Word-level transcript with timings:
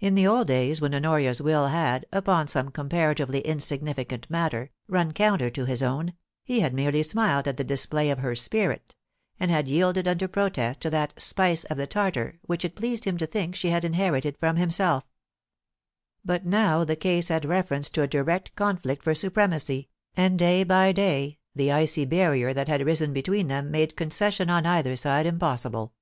In 0.00 0.16
the 0.16 0.26
old 0.26 0.48
days 0.48 0.82
when 0.82 0.94
Honoria's 0.94 1.40
will 1.40 1.68
had, 1.68 2.04
upon 2.12 2.46
some 2.46 2.70
comparatively 2.70 3.40
insignificant 3.40 4.28
matter, 4.28 4.70
run 4.86 5.12
counter 5.12 5.48
to 5.48 5.64
his 5.64 5.82
own, 5.82 6.12
he 6.44 6.60
had 6.60 6.74
merely 6.74 7.02
smiled 7.02 7.48
at 7.48 7.56
the 7.56 7.64
display 7.64 8.10
of 8.10 8.18
her 8.18 8.34
* 8.36 8.36
spirit,' 8.36 8.94
and 9.40 9.50
had 9.50 9.66
yielded 9.66 10.06
under 10.06 10.28
protest 10.28 10.80
to 10.82 10.90
that 10.90 11.18
* 11.20 11.20
spice 11.22 11.64
of 11.64 11.78
the 11.78 11.86
Tartar* 11.86 12.38
which 12.42 12.66
it 12.66 12.76
pleased 12.76 13.04
him 13.04 13.16
to 13.16 13.26
think 13.26 13.54
she 13.54 13.70
had 13.70 13.82
inherited 13.82 14.36
from 14.36 14.56
himselfl 14.58 15.04
But 16.22 16.42
222 16.42 16.44
POLICY 16.44 16.44
AND 16.44 16.50
PASSION. 16.50 16.50
now 16.50 16.84
the 16.84 16.96
case 16.96 17.28
had 17.28 17.48
reference 17.50 17.88
to 17.88 18.02
a 18.02 18.06
direct 18.06 18.54
conflict 18.56 19.02
for 19.04 19.14
supremacy^ 19.14 19.86
and 20.14 20.38
day 20.38 20.64
by 20.64 20.92
day 20.92 21.38
the 21.54 21.72
icy 21.72 22.04
barrier 22.04 22.52
that 22.52 22.68
had 22.68 22.84
risen 22.84 23.14
between 23.14 23.48
them 23.48 23.70
made 23.70 23.96
concession 23.96 24.50
on 24.50 24.66
either 24.66 24.96
side 24.96 25.24
impossible. 25.24 25.94